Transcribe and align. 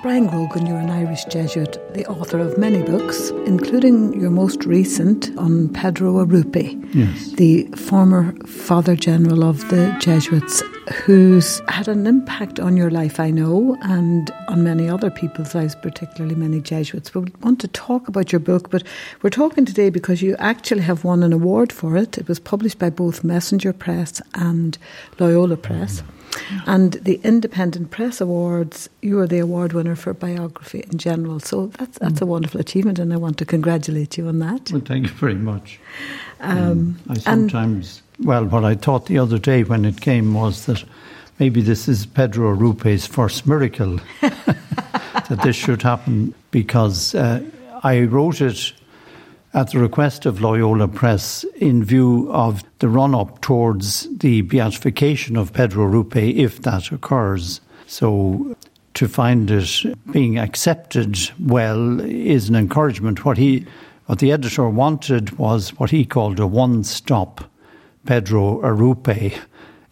Brian 0.00 0.28
Grogan, 0.28 0.64
you're 0.64 0.78
an 0.78 0.90
Irish 0.90 1.24
Jesuit, 1.24 1.76
the 1.92 2.06
author 2.06 2.38
of 2.38 2.56
many 2.56 2.84
books, 2.84 3.30
including 3.46 4.18
your 4.20 4.30
most 4.30 4.64
recent 4.64 5.36
on 5.36 5.70
Pedro 5.70 6.24
Arrupe, 6.24 6.94
yes. 6.94 7.32
the 7.32 7.64
former 7.74 8.32
Father 8.46 8.94
General 8.94 9.42
of 9.42 9.68
the 9.70 9.92
Jesuits, 9.98 10.62
who's 11.02 11.60
had 11.66 11.88
an 11.88 12.06
impact 12.06 12.60
on 12.60 12.76
your 12.76 12.90
life, 12.90 13.18
I 13.18 13.32
know, 13.32 13.76
and 13.82 14.30
on 14.46 14.62
many 14.62 14.88
other 14.88 15.10
people's 15.10 15.56
lives, 15.56 15.74
particularly 15.74 16.36
many 16.36 16.60
Jesuits. 16.60 17.12
We 17.12 17.32
want 17.42 17.60
to 17.62 17.68
talk 17.68 18.06
about 18.06 18.30
your 18.30 18.38
book, 18.38 18.70
but 18.70 18.84
we're 19.22 19.30
talking 19.30 19.64
today 19.64 19.90
because 19.90 20.22
you 20.22 20.36
actually 20.38 20.82
have 20.82 21.02
won 21.02 21.24
an 21.24 21.32
award 21.32 21.72
for 21.72 21.96
it. 21.96 22.16
It 22.16 22.28
was 22.28 22.38
published 22.38 22.78
by 22.78 22.90
both 22.90 23.24
Messenger 23.24 23.72
Press 23.72 24.22
and 24.34 24.78
Loyola 25.18 25.56
Press. 25.56 26.02
Mm. 26.02 26.17
And 26.66 26.94
the 26.94 27.20
Independent 27.24 27.90
Press 27.90 28.20
Awards, 28.20 28.88
you 29.02 29.18
are 29.20 29.26
the 29.26 29.38
award 29.38 29.72
winner 29.72 29.96
for 29.96 30.14
biography 30.14 30.84
in 30.90 30.98
general. 30.98 31.40
So 31.40 31.66
that's 31.78 31.98
that's 31.98 32.20
mm. 32.20 32.22
a 32.22 32.26
wonderful 32.26 32.60
achievement, 32.60 32.98
and 32.98 33.12
I 33.12 33.16
want 33.16 33.38
to 33.38 33.44
congratulate 33.44 34.18
you 34.18 34.28
on 34.28 34.38
that. 34.40 34.70
Well, 34.72 34.80
thank 34.80 35.06
you 35.06 35.12
very 35.14 35.34
much. 35.34 35.80
Um, 36.40 36.58
um, 36.58 36.98
I 37.08 37.18
sometimes, 37.18 38.02
well, 38.20 38.44
what 38.44 38.64
I 38.64 38.74
thought 38.74 39.06
the 39.06 39.18
other 39.18 39.38
day 39.38 39.64
when 39.64 39.84
it 39.84 40.00
came 40.00 40.34
was 40.34 40.66
that 40.66 40.84
maybe 41.38 41.60
this 41.60 41.88
is 41.88 42.06
Pedro 42.06 42.54
Arrupe's 42.54 43.06
first 43.06 43.46
miracle 43.46 43.98
that 44.20 45.40
this 45.42 45.56
should 45.56 45.82
happen 45.82 46.34
because 46.50 47.14
uh, 47.14 47.42
I 47.82 48.00
wrote 48.00 48.40
it 48.40 48.72
at 49.54 49.70
the 49.70 49.78
request 49.78 50.26
of 50.26 50.40
Loyola 50.40 50.88
Press 50.88 51.44
in 51.56 51.82
view 51.82 52.30
of 52.32 52.62
the 52.80 52.88
run 52.88 53.14
up 53.14 53.40
towards 53.40 54.06
the 54.18 54.42
beatification 54.42 55.36
of 55.36 55.52
Pedro 55.52 55.86
Arrupe 55.86 56.36
if 56.36 56.62
that 56.62 56.92
occurs. 56.92 57.60
So 57.86 58.56
to 58.94 59.08
find 59.08 59.50
it 59.50 59.82
being 60.12 60.38
accepted 60.38 61.18
well 61.40 62.00
is 62.00 62.48
an 62.48 62.56
encouragement. 62.56 63.24
What 63.24 63.38
he 63.38 63.66
what 64.06 64.20
the 64.20 64.32
editor 64.32 64.68
wanted 64.68 65.38
was 65.38 65.70
what 65.78 65.90
he 65.90 66.04
called 66.04 66.40
a 66.40 66.46
one 66.46 66.82
stop 66.82 67.44
Pedro 68.06 68.60
Arrupe. 68.62 69.38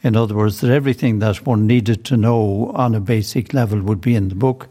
In 0.03 0.16
other 0.16 0.34
words, 0.34 0.61
that 0.61 0.70
everything 0.70 1.19
that 1.19 1.44
one 1.44 1.66
needed 1.66 2.05
to 2.06 2.16
know 2.16 2.72
on 2.75 2.94
a 2.94 3.00
basic 3.00 3.53
level 3.53 3.83
would 3.83 4.00
be 4.00 4.14
in 4.14 4.28
the 4.28 4.34
book 4.34 4.69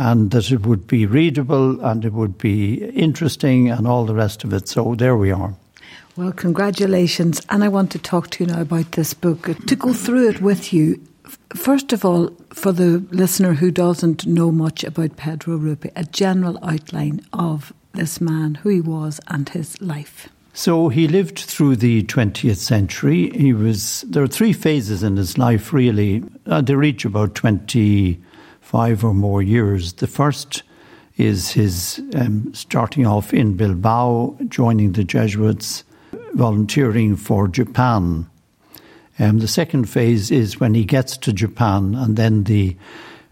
and 0.00 0.30
that 0.30 0.50
it 0.50 0.64
would 0.66 0.86
be 0.86 1.04
readable 1.04 1.78
and 1.84 2.06
it 2.06 2.14
would 2.14 2.38
be 2.38 2.86
interesting 2.86 3.68
and 3.68 3.86
all 3.86 4.06
the 4.06 4.14
rest 4.14 4.44
of 4.44 4.52
it. 4.54 4.66
So 4.66 4.94
there 4.94 5.14
we 5.14 5.30
are. 5.30 5.54
Well, 6.16 6.32
congratulations. 6.32 7.42
And 7.50 7.62
I 7.62 7.68
want 7.68 7.92
to 7.92 7.98
talk 7.98 8.30
to 8.30 8.44
you 8.44 8.50
now 8.50 8.62
about 8.62 8.92
this 8.92 9.12
book, 9.12 9.42
to 9.66 9.76
go 9.76 9.92
through 9.92 10.30
it 10.30 10.40
with 10.40 10.72
you. 10.72 11.06
First 11.54 11.92
of 11.92 12.06
all, 12.06 12.30
for 12.48 12.72
the 12.72 13.04
listener 13.10 13.52
who 13.52 13.70
doesn't 13.70 14.26
know 14.26 14.50
much 14.50 14.84
about 14.84 15.18
Pedro 15.18 15.58
Arrupe, 15.58 15.92
a 15.94 16.04
general 16.04 16.58
outline 16.62 17.20
of 17.34 17.74
this 17.92 18.22
man, 18.22 18.54
who 18.54 18.70
he 18.70 18.80
was, 18.80 19.20
and 19.28 19.50
his 19.50 19.78
life. 19.82 20.30
So 20.54 20.88
he 20.88 21.08
lived 21.08 21.38
through 21.38 21.76
the 21.76 22.04
20th 22.04 22.56
century. 22.56 23.30
He 23.30 23.52
was 23.52 24.00
there 24.08 24.22
are 24.22 24.28
three 24.28 24.54
phases 24.54 25.02
in 25.02 25.16
his 25.16 25.36
life, 25.36 25.74
really. 25.74 26.24
Uh, 26.46 26.62
they 26.62 26.74
reach 26.74 27.04
about 27.04 27.34
20 27.34 28.18
five 28.70 29.02
or 29.02 29.12
more 29.12 29.42
years. 29.42 29.94
The 29.94 30.06
first 30.06 30.62
is 31.16 31.50
his 31.50 32.00
um, 32.14 32.54
starting 32.54 33.04
off 33.04 33.34
in 33.34 33.56
Bilbao, 33.56 34.36
joining 34.46 34.92
the 34.92 35.02
Jesuits, 35.02 35.82
volunteering 36.34 37.16
for 37.16 37.48
Japan. 37.48 38.30
Um, 39.18 39.40
the 39.40 39.48
second 39.48 39.86
phase 39.86 40.30
is 40.30 40.60
when 40.60 40.74
he 40.74 40.84
gets 40.84 41.16
to 41.16 41.32
Japan 41.32 41.96
and 41.96 42.16
then 42.16 42.44
the 42.44 42.76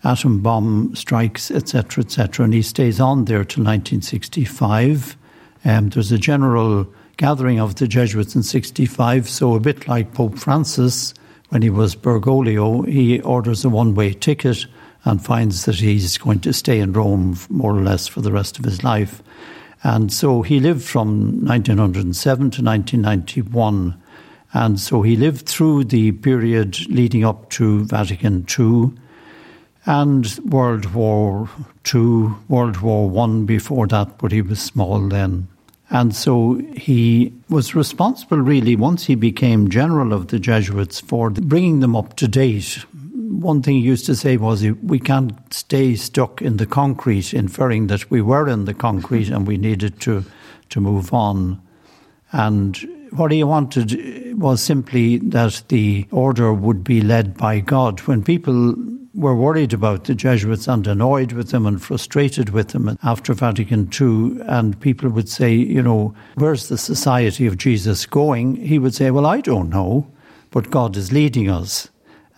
atom 0.03 0.41
bomb 0.41 0.92
strikes, 0.97 1.52
etc., 1.52 2.02
etc., 2.02 2.45
and 2.45 2.52
he 2.52 2.62
stays 2.62 2.98
on 2.98 3.27
there 3.27 3.45
till 3.45 3.62
1965. 3.62 5.17
Um, 5.64 5.91
there's 5.91 6.11
a 6.11 6.19
general 6.19 6.92
gathering 7.17 7.61
of 7.61 7.77
the 7.77 7.86
Jesuits 7.86 8.34
in 8.34 8.42
65, 8.42 9.29
so 9.29 9.55
a 9.55 9.61
bit 9.61 9.86
like 9.86 10.14
Pope 10.14 10.36
Francis 10.36 11.14
when 11.51 11.63
he 11.63 11.70
was 11.70 11.95
Bergoglio, 11.95 12.86
he 12.89 13.20
orders 13.20 13.64
a 13.64 13.68
one 13.68 13.95
way 13.95 14.13
ticket 14.13 14.67
and 15.05 15.25
finds 15.25 15.64
that 15.64 15.77
he's 15.77 16.19
going 16.19 16.41
to 16.41 16.53
stay 16.53 16.81
in 16.81 16.92
Rome 16.92 17.39
more 17.48 17.77
or 17.77 17.83
less 17.83 18.07
for 18.07 18.20
the 18.20 18.33
rest 18.33 18.59
of 18.59 18.64
his 18.64 18.83
life. 18.83 19.23
And 19.83 20.13
so 20.13 20.42
he 20.42 20.61
lived 20.61 20.83
from 20.83 21.45
1907 21.45 22.39
to 22.39 22.63
1991. 22.63 24.03
And 24.53 24.81
so 24.81 25.03
he 25.03 25.17
lived 25.17 25.47
through 25.47 25.85
the 25.85 26.13
period 26.13 26.89
leading 26.89 27.25
up 27.25 27.51
to 27.51 27.85
Vatican 27.85 28.47
II 28.58 28.92
and 29.87 30.39
World 30.45 30.92
War 30.92 31.48
II, 31.95 32.33
World 32.48 32.79
War 32.79 33.08
One 33.08 33.47
before 33.47 33.87
that, 33.87 34.19
but 34.19 34.33
he 34.33 34.42
was 34.42 34.61
small 34.61 35.08
then. 35.08 35.48
And 35.91 36.14
so 36.14 36.61
he 36.77 37.33
was 37.48 37.75
responsible, 37.75 38.39
really, 38.39 38.77
once 38.77 39.07
he 39.07 39.14
became 39.14 39.70
general 39.70 40.13
of 40.13 40.29
the 40.29 40.39
Jesuits, 40.39 41.01
for 41.01 41.31
bringing 41.31 41.81
them 41.81 41.97
up 41.97 42.17
to 42.17 42.29
date 42.29 42.85
one 43.28 43.62
thing 43.62 43.77
he 43.77 43.80
used 43.80 44.06
to 44.06 44.16
say 44.16 44.36
was 44.36 44.64
we 44.83 44.98
can't 44.98 45.33
stay 45.52 45.94
stuck 45.94 46.40
in 46.40 46.56
the 46.56 46.66
concrete, 46.66 47.34
inferring 47.34 47.89
that 47.89 48.11
we 48.11 48.22
were 48.22 48.48
in 48.48 48.64
the 48.64 48.74
concrete 48.74 49.28
and 49.28 49.46
we 49.46 49.56
needed 49.56 50.00
to, 50.00 50.24
to 50.70 50.80
move 50.80 51.12
on. 51.12 51.61
And 52.33 52.77
what 53.11 53.33
he 53.33 53.42
wanted 53.44 54.39
was 54.39 54.62
simply 54.62 55.18
that 55.18 55.62
the 55.68 56.06
order 56.11 56.52
would 56.52 56.84
be 56.84 57.00
led 57.00 57.36
by 57.36 57.61
God. 57.61 58.00
When 58.00 58.22
people 58.22 58.74
were 59.14 59.34
worried 59.34 59.72
about 59.72 60.05
the 60.05 60.14
Jesuits 60.14 60.68
and 60.68 60.86
annoyed 60.86 61.33
with 61.33 61.50
them 61.50 61.66
and 61.66 61.83
frustrated 61.83 62.50
with 62.50 62.68
them 62.68 62.96
after 63.02 63.34
Vatican 63.34 63.90
II, 64.00 64.40
and 64.46 64.78
people 64.80 65.08
would 65.10 65.28
say, 65.28 65.52
you 65.55 65.83
know, 65.83 66.14
where's 66.36 66.68
the 66.68 66.78
Society 66.78 67.46
of 67.46 67.58
Jesus 67.58 68.06
going? 68.06 68.56
He 68.56 68.78
would 68.78 68.95
say, 68.95 69.10
well, 69.10 69.27
I 69.27 69.40
don't 69.40 69.70
know, 69.70 70.06
but 70.50 70.70
God 70.70 70.96
is 70.96 71.12
leading 71.12 71.50
us. 71.50 71.89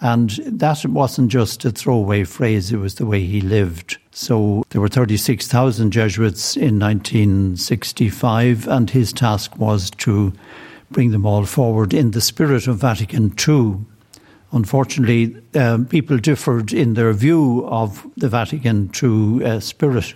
And 0.01 0.31
that 0.47 0.85
wasn't 0.87 1.31
just 1.31 1.65
a 1.65 1.71
throwaway 1.71 2.25
phrase, 2.25 2.73
it 2.73 2.79
was 2.79 2.95
the 2.95 3.05
way 3.05 3.25
he 3.25 3.43
lived. 3.43 3.99
So 4.13 4.65
there 4.71 4.81
were 4.81 4.89
36,000 4.89 5.91
Jesuits 5.91 6.57
in 6.57 6.79
1965, 6.79 8.67
and 8.67 8.89
his 8.89 9.13
task 9.13 9.59
was 9.59 9.91
to 9.91 10.33
bring 10.91 11.11
them 11.11 11.27
all 11.27 11.45
forward 11.45 11.93
in 11.93 12.13
the 12.13 12.21
spirit 12.21 12.67
of 12.67 12.79
Vatican 12.79 13.35
II. 13.47 13.77
Unfortunately, 14.53 15.37
um, 15.55 15.85
people 15.87 16.17
differed 16.19 16.73
in 16.73 16.95
their 16.95 17.13
view 17.13 17.65
of 17.67 18.07
the 18.17 18.29
Vatican 18.29 18.91
II 19.01 19.45
uh, 19.45 19.61
spirit. 19.61 20.15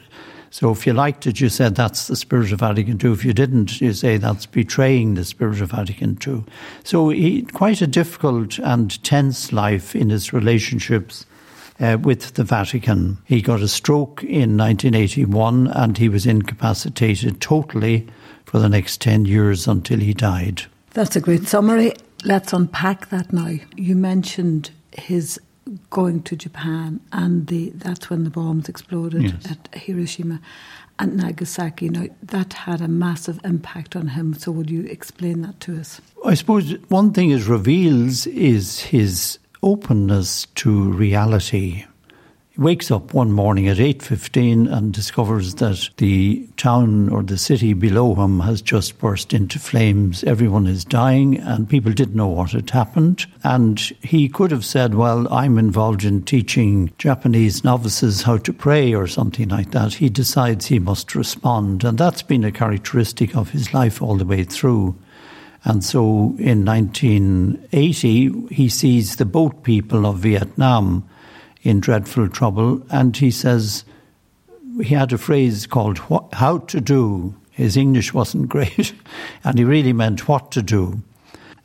So 0.55 0.71
if 0.71 0.87
you 0.87 0.93
liked 0.93 1.27
it, 1.27 1.41
you 1.41 1.49
said 1.49 1.75
that's 1.75 2.07
the 2.07 2.15
spirit 2.15 2.53
of 2.53 2.61
Vatican 2.61 3.01
II. 3.03 3.11
If 3.11 3.25
you 3.25 3.33
didn't, 3.33 3.81
you 3.81 3.93
say 3.93 4.19
that's 4.19 4.47
betraying 4.47 5.15
the 5.15 5.25
spirit 5.25 5.61
of 5.61 5.73
Vatican 5.73 6.17
II. 6.25 6.45
So 6.85 7.09
he 7.09 7.43
quite 7.43 7.83
a 7.83 7.89
difficult 7.89 8.61
and 8.61 9.03
tense 9.03 9.53
life 9.53 9.97
in 9.97 10.11
his 10.11 10.33
relationships. 10.33 11.27
Uh, 11.81 11.99
with 12.01 12.35
the 12.35 12.45
Vatican. 12.45 13.19
He 13.25 13.43
got 13.43 13.61
a 13.61 13.67
stroke 13.67 14.23
in 14.23 14.57
1981 14.57 15.67
and 15.67 15.99
he 15.99 16.09
was 16.09 16.25
incapacitated 16.25 17.41
totally 17.41 18.07
for 18.45 18.61
the 18.61 18.69
next 18.69 19.01
10 19.01 19.25
years 19.25 19.67
until 19.67 19.99
he 19.99 20.15
died. 20.15 20.63
That's 20.93 21.17
a 21.17 21.21
great 21.21 21.49
summary. 21.49 21.95
Let's 22.25 22.53
unpack 22.53 23.09
that 23.09 23.33
now. 23.33 23.55
You 23.75 23.97
mentioned 23.97 24.71
his 24.93 25.41
going 25.91 26.23
to 26.23 26.37
Japan, 26.37 27.01
and 27.13 27.47
the 27.47 27.71
that's 27.71 28.11
when 28.11 28.25
the 28.25 28.31
bombs 28.31 28.69
exploded 28.69 29.23
yes. 29.23 29.51
at 29.51 29.75
Hiroshima 29.75 30.41
and 30.99 31.17
Nagasaki. 31.17 31.89
Now 31.89 32.07
that 32.23 32.53
had 32.53 32.81
a 32.81 32.89
massive 32.89 33.41
impact 33.45 33.97
on 33.97 34.09
him. 34.09 34.35
So 34.35 34.53
would 34.53 34.71
you 34.71 34.85
explain 34.85 35.43
that 35.43 35.61
to 35.61 35.79
us? 35.79 36.01
I 36.25 36.35
suppose 36.35 36.73
one 36.89 37.13
thing 37.13 37.31
it 37.31 37.47
reveals 37.47 38.27
is 38.27 38.81
his 38.81 39.39
openness 39.63 40.47
to 40.57 40.93
reality. 40.93 41.85
Wakes 42.57 42.89
up 42.93 43.13
one 43.13 43.33
morning 43.33 43.67
at 43.67 43.81
8:15 43.81 44.69
and 44.69 44.93
discovers 44.93 45.57
that 45.57 45.91
the 45.97 46.49
town 46.57 47.09
or 47.09 47.25
the 47.25 47.37
city 47.37 47.73
below 47.73 48.15
him 48.15 48.39
has 48.39 48.63
just 48.63 48.97
burst 49.01 49.35
into 49.35 49.59
flames. 49.59 50.23
Everyone 50.23 50.69
is 50.69 50.85
dying 50.85 51.37
and 51.37 51.69
people 51.69 51.91
didn't 51.91 52.15
know 52.15 52.29
what 52.29 52.53
had 52.53 52.71
happened. 52.71 53.27
And 53.43 53.81
he 54.03 54.29
could 54.29 54.53
have 54.53 54.65
said, 54.65 54.95
"Well, 54.95 55.27
I'm 55.33 55.59
involved 55.59 56.05
in 56.05 56.23
teaching 56.23 56.93
Japanese 56.97 57.65
novices 57.65 58.23
how 58.23 58.37
to 58.37 58.53
pray 58.53 58.95
or 58.95 59.09
something 59.09 59.49
like 59.49 59.73
that." 59.73 59.95
He 59.95 60.09
decides 60.09 60.67
he 60.67 60.79
must 60.79 61.17
respond, 61.17 61.83
and 61.83 61.99
that's 61.99 62.23
been 62.23 62.45
a 62.45 62.53
characteristic 62.53 63.35
of 63.35 63.51
his 63.51 63.75
life 63.75 64.01
all 64.01 64.17
the 64.17 64.25
way 64.25 64.45
through. 64.45 64.95
And 65.65 65.83
so 65.83 66.37
in 66.39 66.65
1980, 66.65 68.31
he 68.53 68.69
sees 68.69 69.17
the 69.17 69.25
boat 69.25 69.65
people 69.65 70.07
of 70.07 70.19
Vietnam 70.19 71.03
in 71.65 71.81
dreadful 71.81 72.29
trouble. 72.29 72.81
And 72.91 73.17
he 73.17 73.31
says 73.33 73.85
he 74.81 74.95
had 74.95 75.13
a 75.13 75.19
phrase 75.19 75.67
called 75.67 75.99
how 76.33 76.59
to 76.59 76.81
do. 76.81 77.35
His 77.51 77.77
English 77.77 78.15
wasn't 78.15 78.49
great, 78.51 78.95
and 79.43 79.59
he 79.59 79.65
really 79.65 79.93
meant 79.93 80.29
what 80.29 80.53
to 80.53 80.63
do. 80.63 81.03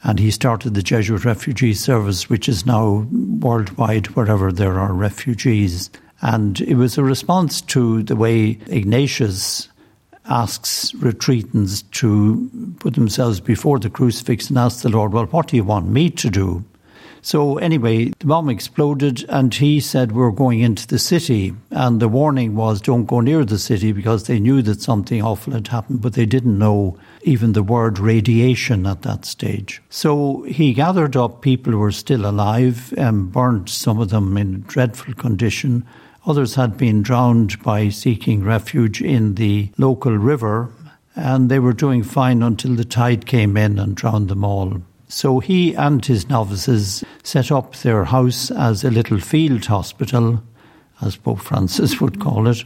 And 0.02 0.18
he 0.18 0.32
started 0.32 0.74
the 0.74 0.82
Jesuit 0.82 1.26
Refugee 1.26 1.74
Service, 1.74 2.30
which 2.30 2.48
is 2.48 2.66
now 2.66 3.06
worldwide 3.12 4.08
wherever 4.08 4.52
there 4.52 4.80
are 4.80 4.94
refugees. 4.94 5.90
And 6.22 6.62
it 6.62 6.76
was 6.76 6.98
a 6.98 7.04
response 7.04 7.62
to 7.62 8.04
the 8.04 8.16
way 8.16 8.60
Ignatius 8.68 9.68
asks 10.30 10.92
retreatants 10.94 11.90
to 11.92 12.76
put 12.80 12.94
themselves 12.94 13.40
before 13.40 13.80
the 13.80 13.90
crucifix 13.90 14.50
and 14.50 14.58
ask 14.58 14.84
the 14.84 14.90
Lord, 14.90 15.12
Well, 15.12 15.26
what 15.26 15.48
do 15.48 15.58
you 15.58 15.64
want 15.64 15.88
me 15.88 16.10
to 16.12 16.30
do? 16.30 16.64
So, 17.32 17.60
anyway, 17.60 18.06
the 18.18 18.26
bomb 18.26 18.50
exploded, 18.50 19.24
and 19.30 19.54
he 19.54 19.80
said, 19.82 20.14
We're 20.14 20.32
going 20.32 20.62
into 20.62 20.88
the 20.88 20.98
city. 20.98 21.54
And 21.70 22.00
the 22.00 22.08
warning 22.08 22.56
was, 22.56 22.82
Don't 22.82 23.06
go 23.06 23.20
near 23.20 23.46
the 23.46 23.60
city 23.60 23.92
because 23.92 24.24
they 24.24 24.40
knew 24.40 24.64
that 24.64 24.82
something 24.82 25.22
awful 25.22 25.54
had 25.54 25.68
happened, 25.68 26.02
but 26.02 26.14
they 26.14 26.26
didn't 26.26 26.58
know 26.58 26.98
even 27.22 27.54
the 27.54 27.62
word 27.62 28.00
radiation 28.00 28.88
at 28.88 29.04
that 29.04 29.26
stage. 29.26 29.80
So, 29.92 30.42
he 30.48 30.74
gathered 30.74 31.16
up 31.16 31.44
people 31.44 31.74
who 31.74 31.78
were 31.78 31.92
still 31.92 32.26
alive 32.26 32.96
and 32.98 33.32
burned 33.32 33.70
some 33.70 34.00
of 34.00 34.10
them 34.10 34.36
in 34.36 34.62
dreadful 34.62 35.14
condition. 35.14 35.86
Others 36.26 36.56
had 36.56 36.78
been 36.78 37.04
drowned 37.04 37.62
by 37.62 37.90
seeking 37.90 38.44
refuge 38.44 39.04
in 39.04 39.36
the 39.36 39.70
local 39.78 40.18
river, 40.18 40.72
and 41.16 41.48
they 41.48 41.60
were 41.60 41.74
doing 41.74 42.02
fine 42.02 42.42
until 42.42 42.74
the 42.74 42.86
tide 42.86 43.28
came 43.28 43.56
in 43.56 43.78
and 43.78 43.96
drowned 43.96 44.30
them 44.30 44.44
all. 44.44 44.82
So 45.10 45.40
he 45.40 45.74
and 45.74 46.06
his 46.06 46.30
novices 46.30 47.04
set 47.24 47.52
up 47.52 47.76
their 47.78 48.06
house 48.06 48.52
as 48.52 48.84
a 48.84 48.92
little 48.92 49.20
field 49.20 49.66
hospital, 49.66 50.44
as 51.02 51.16
Pope 51.16 51.40
Francis 51.40 52.00
would 52.00 52.20
call 52.20 52.48
it, 52.48 52.64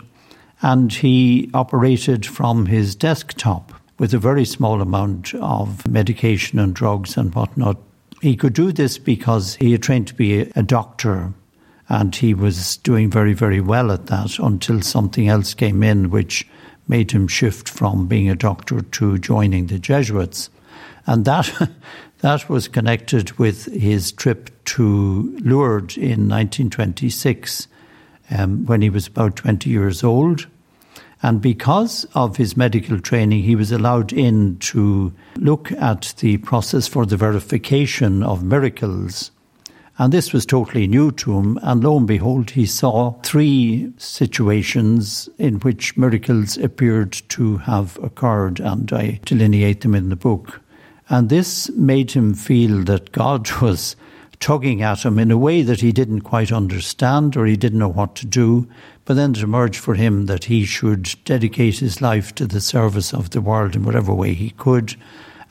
and 0.62 0.92
he 0.92 1.50
operated 1.54 2.26
from 2.26 2.66
his 2.66 2.96
desktop 2.96 3.72
with 3.98 4.14
a 4.14 4.20
very 4.20 4.44
small 4.44 4.82
amount 4.82 5.34
of 5.36 5.88
medication 5.88 6.60
and 6.60 6.76
drugs 6.76 7.16
and 7.16 7.34
whatnot. 7.34 7.78
He 8.22 8.36
could 8.36 8.54
do 8.54 8.74
this 8.74 8.98
because 8.98 9.56
he 9.56 9.72
had 9.72 9.84
trained 9.84 10.08
to 10.08 10.14
be 10.14 10.42
a 10.42 10.64
doctor 10.64 11.34
and 11.88 12.14
he 12.14 12.34
was 12.34 12.78
doing 12.78 13.10
very, 13.10 13.34
very 13.34 13.62
well 13.62 13.92
at 13.92 14.08
that 14.08 14.38
until 14.40 14.82
something 14.82 15.30
else 15.30 15.54
came 15.54 15.82
in 15.82 16.10
which 16.10 16.46
made 16.88 17.12
him 17.12 17.28
shift 17.28 17.70
from 17.70 18.08
being 18.08 18.30
a 18.30 18.36
doctor 18.36 18.82
to 18.82 19.18
joining 19.18 19.68
the 19.68 19.80
Jesuits. 19.80 20.50
And 21.06 21.26
that 21.26 21.70
That 22.24 22.48
was 22.48 22.70
connected 22.70 23.34
with 23.34 23.66
his 23.66 24.14
trip 24.14 24.50
to 24.64 25.38
Lourdes 25.44 25.98
in 25.98 26.30
1926 26.30 27.68
um, 28.32 28.66
when 28.66 28.82
he 28.82 28.90
was 28.90 29.08
about 29.08 29.36
20 29.36 29.70
years 29.70 30.06
old. 30.06 30.48
And 31.22 31.42
because 31.42 32.06
of 32.16 32.38
his 32.38 32.56
medical 32.56 33.02
training, 33.02 33.44
he 33.44 33.58
was 33.58 33.74
allowed 33.74 34.14
in 34.14 34.58
to 34.60 35.12
look 35.36 35.74
at 35.74 36.14
the 36.20 36.38
process 36.38 36.88
for 36.88 37.06
the 37.06 37.18
verification 37.18 38.24
of 38.24 38.42
miracles. 38.42 39.32
And 39.98 40.14
this 40.14 40.32
was 40.32 40.46
totally 40.46 40.88
new 40.88 41.12
to 41.12 41.38
him. 41.38 41.60
And 41.62 41.84
lo 41.84 41.98
and 41.98 42.08
behold, 42.08 42.52
he 42.52 42.66
saw 42.66 43.20
three 43.24 43.92
situations 43.98 45.28
in 45.38 45.56
which 45.60 45.98
miracles 45.98 46.58
appeared 46.58 47.12
to 47.30 47.58
have 47.58 48.00
occurred, 48.02 48.62
and 48.62 48.94
I 48.94 49.20
delineate 49.26 49.82
them 49.82 49.94
in 49.94 50.08
the 50.08 50.16
book. 50.16 50.62
And 51.10 51.30
this 51.30 51.70
made 51.72 52.12
him 52.12 52.34
feel 52.34 52.84
that 52.84 53.12
God 53.12 53.50
was 53.62 53.96
tugging 54.40 54.82
at 54.82 55.06
him 55.06 55.20
in 55.20 55.32
a 55.32 55.38
way 55.38 55.62
that 55.62 55.80
he 55.80 55.92
didn't 55.92 56.22
quite 56.22 56.52
understand 56.52 57.38
or 57.38 57.46
he 57.46 57.56
didn't 57.56 57.80
know 57.80 57.88
what 57.88 58.16
to 58.16 58.26
do. 58.26 58.68
But 59.06 59.14
then 59.14 59.32
it 59.32 59.38
emerged 59.38 59.78
for 59.78 59.96
him 59.96 60.26
that 60.26 60.46
he 60.46 60.66
should 60.66 61.16
dedicate 61.24 61.80
his 61.80 62.02
life 62.02 62.36
to 62.36 62.46
the 62.46 62.62
service 62.62 63.14
of 63.14 63.30
the 63.30 63.42
world 63.42 63.76
in 63.76 63.84
whatever 63.84 64.14
way 64.14 64.34
he 64.34 64.50
could. 64.52 64.96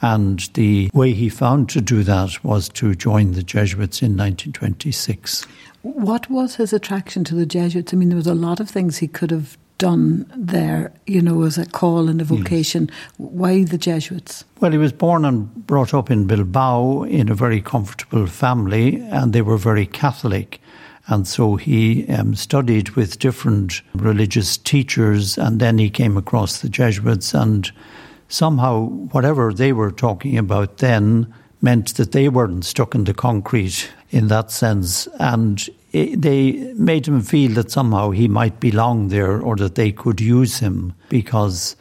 And 0.03 0.41
the 0.55 0.91
way 0.93 1.13
he 1.13 1.29
found 1.29 1.69
to 1.71 1.81
do 1.81 2.03
that 2.03 2.45
was 2.45 2.69
to 2.71 2.95
join 2.95 3.33
the 3.33 3.43
Jesuits 3.43 4.03
in 4.03 4.17
1926. 4.17 5.47
What 5.83 6.29
was 6.29 6.57
his 6.57 6.73
attraction 6.73 7.25
to 7.25 7.35
the 7.35 7.47
Jesuits? 7.47 7.95
I 7.95 7.97
mean, 7.97 8.09
there 8.09 8.17
was 8.17 8.27
a 8.27 8.35
lot 8.35 8.61
of 8.61 8.69
things 8.69 8.99
he 8.99 9.09
could 9.09 9.31
have 9.31 9.57
done 9.83 10.25
there, 10.37 10.93
you 11.09 11.21
know, 11.21 11.43
as 11.43 11.59
a 11.59 11.67
call 11.67 12.09
and 12.09 12.21
a 12.21 12.25
vocation. 12.25 12.89
Yes. 12.89 12.99
Why 13.17 13.65
the 13.65 13.77
Jesuits? 13.77 14.45
Well, 14.61 14.71
he 14.71 14.79
was 14.79 14.93
born 14.93 15.25
and 15.25 15.53
brought 15.67 15.93
up 15.93 16.09
in 16.09 16.29
Bilbao 16.29 17.03
in 17.03 17.29
a 17.29 17.35
very 17.35 17.61
comfortable 17.61 18.29
family, 18.29 19.01
and 19.11 19.33
they 19.33 19.43
were 19.43 19.59
very 19.59 19.87
Catholic. 19.87 20.61
And 21.09 21.27
so 21.27 21.57
he 21.57 22.07
um, 22.07 22.37
studied 22.37 22.91
with 22.91 23.19
different 23.19 23.83
religious 23.93 24.57
teachers, 24.57 25.37
and 25.37 25.59
then 25.59 25.79
he 25.79 25.91
came 25.91 26.17
across 26.17 26.61
the 26.61 26.69
Jesuits. 26.69 27.35
And 27.35 27.69
somehow, 28.29 28.87
whatever 29.11 29.53
they 29.53 29.73
were 29.73 29.91
talking 29.91 30.39
about 30.39 30.79
then 30.79 31.27
meant 31.61 31.97
that 31.97 32.13
they 32.13 32.29
weren't 32.29 32.65
stuck 32.65 32.95
in 32.95 33.03
the 33.03 33.15
concrete 33.15 33.91
in 34.13 34.29
that 34.29 34.51
sense. 34.51 35.09
And 35.19 35.69
they 35.93 36.73
made 36.75 37.09
him 37.09 37.23
feel 37.23 37.53
that 37.53 37.71
somehow 37.71 38.11
he 38.11 38.29
might 38.29 38.61
belong 38.61 39.09
there 39.09 39.41
or 39.41 39.57
that 39.57 39.75
they 39.75 39.91
could 39.91 40.21
use 40.21 40.59
him 40.59 40.95
because 41.09 41.75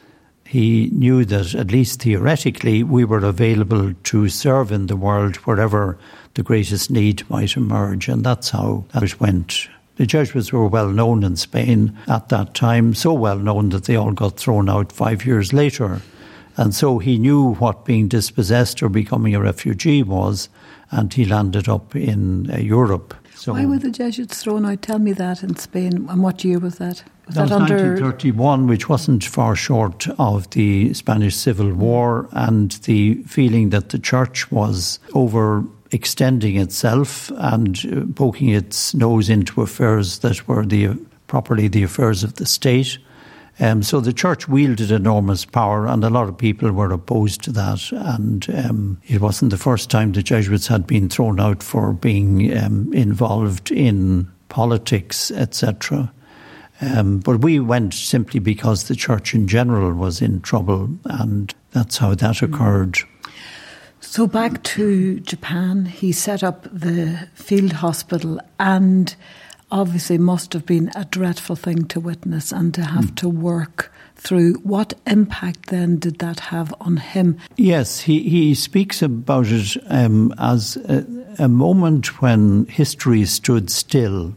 he 0.46 0.90
knew 0.92 1.24
that, 1.26 1.56
at 1.56 1.72
least 1.72 2.02
theoretically, 2.02 2.84
we 2.84 3.06
were 3.06 3.24
available 3.24 3.94
to 3.94 4.28
serve 4.28 4.72
in 4.72 4.88
the 4.88 4.98
world 4.98 5.38
wherever 5.38 5.98
the 6.34 6.44
greatest 6.44 6.92
need 6.92 7.30
might 7.30 7.56
emerge. 7.56 8.10
And 8.10 8.26
that's 8.26 8.50
how 8.50 8.84
that 8.94 9.20
went. 9.20 9.70
The 9.96 10.06
Jesuits 10.06 10.52
were 10.52 10.68
well 10.68 10.90
known 10.90 11.24
in 11.24 11.36
Spain 11.36 11.98
at 12.08 12.30
that 12.30 12.54
time, 12.54 12.94
so 12.96 13.14
well 13.14 13.38
known 13.38 13.70
that 13.70 13.86
they 13.86 13.96
all 13.96 14.12
got 14.12 14.38
thrown 14.38 14.70
out 14.70 14.92
five 14.92 15.26
years 15.26 15.54
later. 15.54 16.02
And 16.58 16.76
so 16.76 17.00
he 17.00 17.18
knew 17.18 17.56
what 17.56 17.86
being 17.86 18.08
dispossessed 18.08 18.84
or 18.84 18.90
becoming 18.90 19.36
a 19.36 19.42
refugee 19.42 20.04
was, 20.04 20.50
and 20.92 21.14
he 21.14 21.26
landed 21.26 21.70
up 21.70 21.96
in 21.96 22.52
uh, 22.52 22.58
Europe 22.58 23.16
so 23.42 23.54
Why 23.54 23.66
were 23.66 23.80
the 23.80 23.90
Jesuits 23.90 24.44
thrown 24.44 24.68
out? 24.68 24.84
Tell 24.84 25.00
me 25.00 25.14
that 25.14 25.42
in 25.42 25.56
Spain. 25.56 26.08
And 26.08 26.22
what 26.22 26.44
year 26.44 26.60
was 26.60 26.78
that? 26.78 27.04
Was 27.26 27.34
that, 27.36 27.50
that 27.50 27.56
was 27.56 27.72
under 27.72 27.74
1931, 27.74 28.68
which 28.68 28.88
wasn't 28.88 29.24
far 29.24 29.56
short 29.56 30.08
of 30.20 30.48
the 30.52 30.94
Spanish 30.94 31.36
Civil 31.36 31.74
War 31.74 32.30
and 32.34 32.70
the 32.84 33.16
feeling 33.24 33.72
that 33.72 33.90
the 33.90 33.98
church 33.98 34.52
was 34.52 35.00
over 35.16 35.64
extending 35.90 36.58
itself 36.58 37.32
and 37.36 37.80
uh, 37.92 38.14
poking 38.14 38.50
its 38.50 38.94
nose 38.94 39.28
into 39.28 39.64
affairs 39.64 40.20
that 40.20 40.48
were 40.48 40.64
the 40.64 40.90
properly 41.26 41.68
the 41.68 41.82
affairs 41.82 42.24
of 42.24 42.36
the 42.36 42.46
state. 42.46 43.00
Um, 43.62 43.84
so 43.84 44.00
the 44.00 44.12
church 44.12 44.48
wielded 44.48 44.90
enormous 44.90 45.46
power, 45.46 45.86
and 45.86 46.04
a 46.04 46.10
lot 46.10 46.28
of 46.28 46.38
people 46.38 46.72
were 46.72 46.92
opposed 46.92 47.44
to 47.44 47.52
that. 47.52 47.92
And 47.92 48.50
um, 48.50 49.00
it 49.08 49.22
wasn't 49.22 49.52
the 49.52 49.58
first 49.58 49.92
time 49.92 50.14
the 50.14 50.24
Jesuits 50.24 50.66
had 50.66 50.88
been 50.88 51.10
thrown 51.10 51.40
out 51.40 51.62
for 51.62 51.94
being 51.94 52.58
um, 52.58 52.92
involved 52.92 53.70
in 53.70 54.32
politics, 54.50 55.30
etc. 55.30 56.12
Um, 56.82 57.20
but 57.20 57.42
we 57.42 57.60
went 57.60 57.94
simply 57.94 58.40
because 58.40 58.86
the 58.86 58.96
church 58.96 59.36
in 59.36 59.48
general 59.48 59.94
was 59.94 60.24
in 60.24 60.42
trouble, 60.42 60.90
and 61.06 61.54
that's 61.70 61.98
how 61.98 62.16
that 62.16 62.42
occurred. 62.42 62.98
So 64.00 64.26
back 64.26 64.64
to 64.64 65.20
Japan, 65.20 65.86
he 65.86 66.12
set 66.12 66.44
up 66.44 66.64
the 66.64 67.30
field 67.36 67.74
hospital 67.74 68.42
and 68.60 69.16
obviously 69.72 70.18
must 70.18 70.54
have 70.54 70.66
been 70.66 70.92
a 70.96 71.06
dreadful 71.06 71.56
thing 71.56 71.86
to 71.86 72.00
witness 72.00 72.52
and 72.52 72.74
to 72.74 72.84
have 72.84 73.06
mm. 73.06 73.16
to 73.16 73.30
work 73.30 73.92
through. 74.16 74.54
What 74.56 74.94
impact 75.08 75.68
then 75.68 75.98
did 75.98 76.20
that 76.20 76.40
have 76.40 76.74
on 76.82 76.98
him? 76.98 77.38
Yes, 77.56 78.02
he, 78.02 78.30
he 78.30 78.54
speaks 78.54 79.02
about 79.02 79.48
it 79.48 79.78
um, 79.88 80.34
as 80.38 80.78
a, 80.78 81.06
a 81.40 81.48
moment 81.48 82.22
when 82.22 82.66
history 82.66 83.26
stood 83.26 83.70
still 83.70 84.36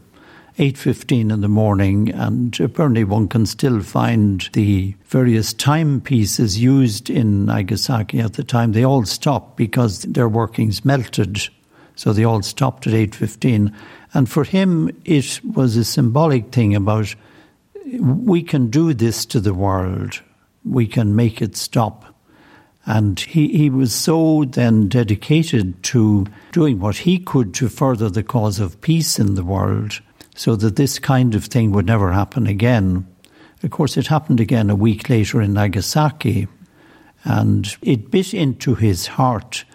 8.15 0.57 1.33
in 1.33 1.41
the 1.41 1.49
morning 1.49 2.11
and 2.11 2.57
apparently 2.61 3.03
one 3.03 3.27
can 3.27 3.45
still 3.45 3.81
find 3.81 4.49
the 4.53 4.95
various 5.03 5.53
timepieces 5.53 6.57
used 6.57 7.09
in 7.09 7.45
Nagasaki 7.45 8.21
at 8.21 8.33
the 8.33 8.43
time. 8.43 8.71
They 8.71 8.85
all 8.85 9.03
stopped 9.03 9.57
because 9.57 10.03
their 10.03 10.29
workings 10.29 10.85
melted. 10.85 11.49
So 11.97 12.13
they 12.13 12.23
all 12.23 12.41
stopped 12.41 12.87
at 12.87 12.93
8.15 12.93 13.73
and 14.15 14.29
for 14.29 14.45
him, 14.45 14.89
it 15.03 15.41
was 15.43 15.75
a 15.75 15.83
symbolic 15.83 16.53
thing 16.53 16.73
about 16.73 17.13
we 17.99 18.41
can 18.41 18.69
do 18.69 18.93
this 18.93 19.25
to 19.25 19.41
the 19.41 19.53
world, 19.53 20.21
we 20.63 20.87
can 20.87 21.17
make 21.17 21.41
it 21.41 21.57
stop. 21.57 22.05
And 22.85 23.19
he, 23.19 23.49
he 23.49 23.69
was 23.69 23.93
so 23.93 24.45
then 24.45 24.87
dedicated 24.87 25.83
to 25.83 26.25
doing 26.53 26.79
what 26.79 26.95
he 26.95 27.19
could 27.19 27.53
to 27.55 27.67
further 27.67 28.09
the 28.09 28.23
cause 28.23 28.59
of 28.59 28.79
peace 28.79 29.19
in 29.19 29.35
the 29.35 29.43
world 29.43 29.99
so 30.33 30.55
that 30.55 30.77
this 30.77 30.97
kind 30.97 31.35
of 31.35 31.45
thing 31.45 31.73
would 31.73 31.85
never 31.85 32.13
happen 32.13 32.47
again. 32.47 33.05
Of 33.63 33.71
course, 33.71 33.97
it 33.97 34.07
happened 34.07 34.39
again 34.39 34.69
a 34.69 34.75
week 34.75 35.09
later 35.09 35.41
in 35.41 35.53
Nagasaki, 35.53 36.47
and 37.25 37.75
it 37.81 38.11
bit 38.11 38.33
into 38.33 38.75
his 38.75 39.07
heart 39.07 39.65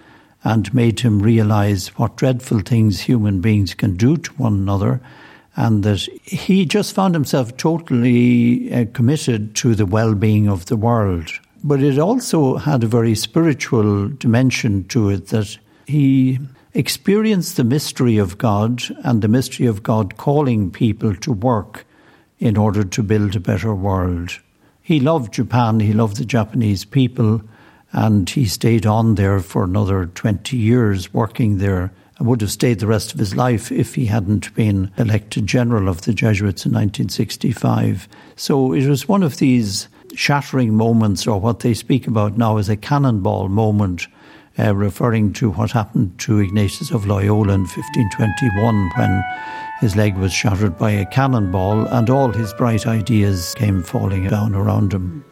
and 0.43 0.73
made 0.73 1.01
him 1.01 1.21
realize 1.21 1.89
what 1.99 2.17
dreadful 2.17 2.61
things 2.61 3.01
human 3.01 3.41
beings 3.41 3.75
can 3.75 3.97
do 3.97 4.17
to 4.17 4.33
one 4.35 4.55
another. 4.55 5.01
And 5.57 5.83
that 5.83 6.01
he 6.23 6.65
just 6.65 6.95
found 6.95 7.15
himself 7.15 7.57
totally 7.57 8.73
uh, 8.73 8.87
committed 8.93 9.55
to 9.57 9.75
the 9.75 9.85
well 9.85 10.15
being 10.15 10.49
of 10.49 10.67
the 10.67 10.77
world. 10.77 11.31
But 11.63 11.83
it 11.83 11.99
also 11.99 12.57
had 12.57 12.83
a 12.83 12.87
very 12.87 13.15
spiritual 13.15 14.09
dimension 14.09 14.85
to 14.89 15.11
it 15.11 15.27
that 15.29 15.59
he 15.87 16.39
experienced 16.73 17.57
the 17.57 17.65
mystery 17.65 18.17
of 18.17 18.39
God 18.39 18.83
and 19.05 19.21
the 19.21 19.29
mystery 19.29 19.67
of 19.67 19.83
God 19.83 20.17
calling 20.17 20.71
people 20.71 21.15
to 21.17 21.33
work 21.33 21.85
in 22.39 22.57
order 22.57 22.85
to 22.85 23.03
build 23.03 23.37
a 23.37 23.41
better 23.41 23.75
world. 23.75 24.39
He 24.81 25.01
loved 25.01 25.35
Japan, 25.35 25.81
he 25.81 25.93
loved 25.93 26.17
the 26.17 26.25
Japanese 26.25 26.85
people, 26.85 27.43
and 27.93 28.29
he 28.31 28.47
stayed 28.47 28.87
on 28.87 29.17
there 29.17 29.41
for 29.41 29.65
another 29.65 30.07
20 30.07 30.57
years 30.57 31.13
working 31.13 31.59
there 31.59 31.93
and 32.19 32.29
would 32.29 32.41
have 32.43 32.51
stayed 32.51 32.79
the 32.79 32.87
rest 32.87 33.13
of 33.13 33.19
his 33.19 33.35
life 33.35 33.73
if 33.73 33.95
he 33.95 34.07
hadn't 34.07 34.55
been 34.55 34.91
elected 34.99 35.47
general 35.47 35.89
of 35.89 36.03
the 36.03 36.13
Jesuits 36.13 36.67
in 36.67 36.73
1965. 36.73 38.07
So 38.37 38.73
it 38.73 38.87
was 38.87 39.09
one 39.09 39.23
of 39.23 39.39
these 39.39 39.89
shattering 40.15 40.75
moments, 40.75 41.27
or 41.27 41.41
what 41.41 41.61
they 41.61 41.75
speak 41.75 42.07
about 42.07 42.37
now 42.37 42.59
as 42.59 42.69
a 42.69 42.77
cannonball 42.77 43.49
moment, 43.49 44.07
uh, 44.59 44.75
referring 44.75 45.33
to 45.33 45.51
what 45.51 45.71
happened 45.71 46.19
to 46.19 46.41
Ignatius 46.41 46.91
of 46.91 47.07
Loyola 47.07 47.55
in 47.55 47.61
1521 47.61 48.91
when 48.97 49.25
his 49.81 49.97
leg 49.97 50.17
was 50.17 50.33
shattered 50.33 50.77
by 50.77 50.91
a 50.91 51.07
cannonball 51.07 51.87
and 51.87 52.11
all 52.11 52.31
his 52.31 52.53
bright 52.55 52.87
ideas 52.87 53.55
came 53.57 53.83
falling 53.83 54.29
down 54.29 54.55
around 54.55 54.93
him. 54.93 55.25